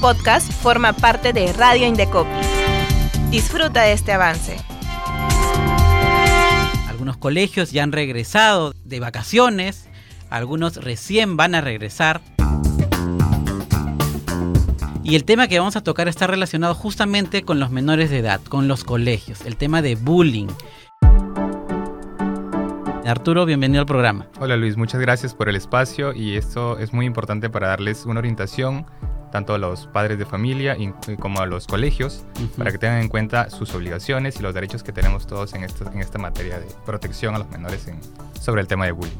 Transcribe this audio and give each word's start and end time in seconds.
podcast 0.00 0.50
forma 0.50 0.94
parte 0.94 1.34
de 1.34 1.52
Radio 1.52 1.86
Indecopi. 1.86 2.30
Disfruta 3.30 3.82
de 3.82 3.92
este 3.92 4.12
avance. 4.12 4.56
Algunos 6.88 7.18
colegios 7.18 7.70
ya 7.70 7.82
han 7.82 7.92
regresado 7.92 8.72
de 8.84 8.98
vacaciones, 8.98 9.90
algunos 10.30 10.76
recién 10.76 11.36
van 11.36 11.54
a 11.54 11.60
regresar. 11.60 12.22
Y 15.04 15.16
el 15.16 15.24
tema 15.24 15.48
que 15.48 15.58
vamos 15.58 15.76
a 15.76 15.82
tocar 15.82 16.08
está 16.08 16.26
relacionado 16.26 16.74
justamente 16.74 17.42
con 17.42 17.60
los 17.60 17.70
menores 17.70 18.08
de 18.08 18.18
edad, 18.18 18.40
con 18.40 18.68
los 18.68 18.84
colegios, 18.84 19.42
el 19.44 19.56
tema 19.56 19.82
de 19.82 19.96
bullying. 19.96 20.48
Arturo, 23.04 23.44
bienvenido 23.44 23.80
al 23.80 23.86
programa. 23.86 24.28
Hola 24.38 24.56
Luis, 24.56 24.76
muchas 24.76 25.00
gracias 25.00 25.34
por 25.34 25.48
el 25.48 25.56
espacio 25.56 26.14
y 26.14 26.36
esto 26.36 26.78
es 26.78 26.92
muy 26.94 27.06
importante 27.06 27.50
para 27.50 27.68
darles 27.68 28.06
una 28.06 28.20
orientación 28.20 28.86
tanto 29.30 29.54
a 29.54 29.58
los 29.58 29.86
padres 29.86 30.18
de 30.18 30.26
familia 30.26 30.76
como 31.18 31.40
a 31.40 31.46
los 31.46 31.66
colegios, 31.66 32.24
para 32.56 32.70
que 32.70 32.78
tengan 32.78 33.00
en 33.00 33.08
cuenta 33.08 33.50
sus 33.50 33.74
obligaciones 33.74 34.38
y 34.38 34.42
los 34.42 34.54
derechos 34.54 34.82
que 34.82 34.92
tenemos 34.92 35.26
todos 35.26 35.54
en 35.54 35.64
esta, 35.64 35.90
en 35.90 36.00
esta 36.00 36.18
materia 36.18 36.58
de 36.58 36.66
protección 36.84 37.34
a 37.34 37.38
los 37.38 37.48
menores 37.50 37.86
sobre 38.40 38.60
el 38.62 38.66
tema 38.66 38.86
de 38.86 38.92
bullying. 38.92 39.16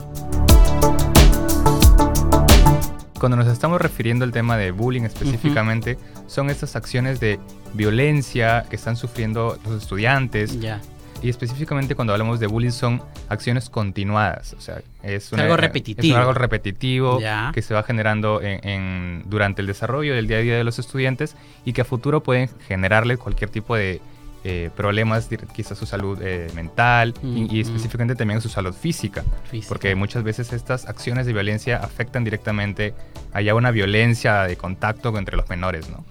Cuando 3.18 3.36
nos 3.36 3.48
estamos 3.48 3.80
refiriendo 3.80 4.24
al 4.24 4.32
tema 4.32 4.56
de 4.56 4.70
bullying 4.70 5.02
específicamente, 5.02 5.98
son 6.26 6.48
estas 6.48 6.74
acciones 6.74 7.20
de 7.20 7.38
violencia 7.74 8.64
que 8.70 8.76
están 8.76 8.96
sufriendo 8.96 9.58
los 9.64 9.82
estudiantes, 9.82 10.58
y 11.22 11.28
específicamente 11.28 11.94
cuando 11.94 12.12
hablamos 12.12 12.40
de 12.40 12.46
bullying 12.46 12.70
son 12.70 13.02
acciones 13.28 13.68
continuadas, 13.68 14.54
o 14.54 14.60
sea, 14.60 14.80
es, 15.02 15.32
algo 15.32 15.56
repetitivo. 15.56 16.14
Es 16.14 16.20
algo 16.20 16.34
repetitivo 16.34 17.20
que 17.52 17.62
se 17.62 17.74
va 17.74 17.82
generando 17.82 18.40
en, 18.42 19.22
durante 19.26 19.60
el 19.60 19.66
desarrollo 19.66 20.14
del 20.14 20.26
día 20.26 20.38
a 20.38 20.40
día 20.40 20.56
de 20.56 20.64
los 20.64 20.78
estudiantes 20.78 21.36
y 21.64 21.72
que 21.72 21.82
a 21.82 21.84
futuro 21.84 22.22
pueden 22.22 22.48
generarle 22.66 23.16
cualquier 23.16 23.50
tipo 23.50 23.76
de 23.76 24.00
eh, 24.42 24.70
problemas, 24.74 25.28
quizás 25.54 25.76
su 25.76 25.84
salud 25.84 26.18
eh, 26.22 26.48
mental 26.54 27.12
y, 27.22 27.60
específicamente 27.60 28.14
también 28.14 28.40
su 28.40 28.48
salud 28.48 28.72
física, 28.72 29.22
física, 29.50 29.68
porque 29.68 29.94
muchas 29.94 30.22
veces 30.22 30.54
estas 30.54 30.86
acciones 30.86 31.26
de 31.26 31.34
violencia 31.34 31.76
afectan 31.76 32.24
directamente 32.24 32.94
allá 33.34 33.54
una 33.54 33.70
violencia 33.70 34.44
de 34.44 34.56
contacto 34.56 35.16
entre 35.18 35.36
los 35.36 35.50
menores, 35.50 35.90
¿no? 35.90 36.06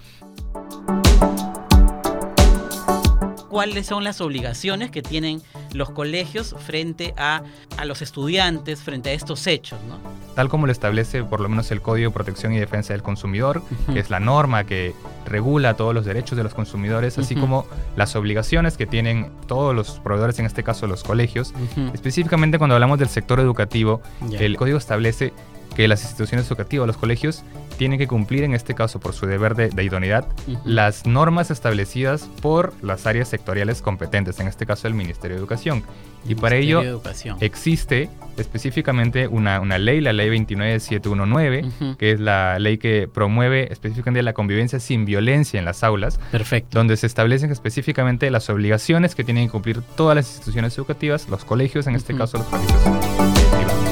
Cuáles 3.50 3.88
son 3.88 4.04
las 4.04 4.22
obligaciones 4.22 4.92
que 4.92 5.02
tienen 5.02 5.42
los 5.74 5.90
colegios 5.90 6.56
frente 6.66 7.14
a, 7.18 7.44
los 7.86 8.02
estudiantes, 8.02 8.82
frente 8.82 9.10
a 9.10 9.14
estos 9.14 9.48
hechos. 9.48 9.80
¿no? 9.88 9.98
Tal 10.36 10.50
como 10.50 10.66
lo 10.66 10.72
establece 10.72 11.24
por 11.24 11.42
lo 11.42 11.50
menos 11.50 11.72
el 11.72 11.82
Código 11.82 12.10
de 12.10 12.14
Protección 12.14 12.54
y 12.54 12.60
Defensa 12.60 12.94
del 12.94 13.02
Consumidor, 13.02 13.62
que 13.92 14.00
es 14.00 14.10
la 14.10 14.20
norma 14.20 14.64
que 14.64 14.94
regula 15.26 15.76
todos 15.76 15.94
los 15.94 16.06
derechos 16.06 16.38
de 16.38 16.44
los 16.44 16.54
consumidores, 16.54 17.18
así 17.18 17.36
como 17.36 17.66
las 17.96 18.16
obligaciones 18.16 18.78
que 18.78 18.86
tienen 18.86 19.32
todos 19.48 19.76
los 19.76 20.00
proveedores, 20.00 20.40
en 20.40 20.46
este 20.46 20.64
caso 20.64 20.88
los 20.88 21.04
colegios. 21.04 21.54
Específicamente 21.94 22.58
cuando 22.58 22.76
hablamos 22.76 23.00
del 23.00 23.10
sector 23.10 23.40
educativo, 23.40 24.02
el 24.40 24.56
código 24.56 24.78
establece 24.78 25.34
que 25.80 25.88
las 25.88 26.02
instituciones 26.02 26.46
educativas, 26.48 26.86
los 26.88 26.98
colegios, 26.98 27.46
tienen 27.78 27.98
que 27.98 28.06
cumplir, 28.06 28.44
en 28.44 28.54
este 28.54 28.76
caso 28.76 29.00
por 29.00 29.14
su 29.14 29.28
deber 29.28 29.56
de, 29.56 29.82
idoneidad, 29.82 30.28
las 30.66 31.06
normas 31.06 31.52
establecidas 31.52 32.24
por 32.42 32.74
las 32.84 33.08
áreas 33.08 33.30
sectoriales 33.30 33.82
competentes, 33.82 34.42
en 34.42 34.50
este 34.50 34.66
caso 34.66 34.90
el 34.90 34.94
Ministerio 34.94 35.38
de 35.38 35.40
Educación. 35.40 35.84
y 36.28 36.36
para 36.36 36.58
ello 36.58 37.02
existe 37.40 38.10
específicamente 38.36 39.30
una, 39.30 39.62
una, 39.62 39.78
ley, 39.78 40.02
la 40.02 40.12
ley 40.12 40.28
29719, 40.28 41.96
que 41.98 42.12
es 42.12 42.20
la 42.20 42.60
ley 42.60 42.78
que 42.78 43.08
promueve 43.08 43.72
específicamente 43.72 44.22
la 44.22 44.34
convivencia 44.34 44.82
sin 44.82 45.06
violencia 45.06 45.60
en 45.60 45.64
las 45.64 45.86
aulas. 45.86 46.20
Perfecto. 46.30 46.78
Donde 46.78 46.98
se 46.98 47.08
establecen 47.08 47.52
específicamente 47.52 48.30
las 48.32 48.50
obligaciones 48.50 49.16
que 49.16 49.24
tienen 49.24 49.46
que 49.46 49.52
cumplir 49.54 49.82
todas 49.96 50.18
las 50.18 50.28
instituciones 50.28 50.78
educativas, 50.78 51.30
los 51.30 51.46
colegios, 51.46 51.88
en 51.88 51.96
este 51.96 52.18
caso 52.18 52.38
los 52.38 52.48
colegios 52.48 52.84
¿Te 52.84 53.89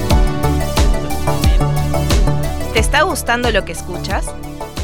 gustando 3.17 3.49
lo 3.49 3.65
que 3.65 3.71
escuchas? 3.71 4.27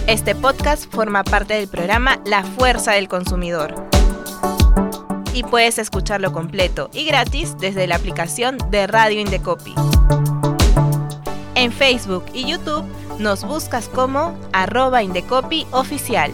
Este 0.07 0.33
podcast 0.33 0.91
forma 0.91 1.23
parte 1.23 1.53
del 1.53 1.67
programa 1.67 2.19
La 2.25 2.43
Fuerza 2.43 2.93
del 2.93 3.07
Consumidor. 3.07 3.75
Y 5.35 5.43
puedes 5.43 5.77
escucharlo 5.77 6.31
completo 6.31 6.89
y 6.93 7.05
gratis 7.05 7.55
desde 7.59 7.85
la 7.85 7.95
aplicación 7.95 8.57
de 8.71 8.87
Radio 8.87 9.21
Indecopi. 9.21 9.75
En 11.53 11.71
Facebook 11.71 12.25
y 12.33 12.49
YouTube 12.49 12.83
nos 13.19 13.43
buscas 13.43 13.87
como 13.87 14.35
arroba 14.51 15.03
Indecopi 15.03 15.67
oficial. 15.69 16.31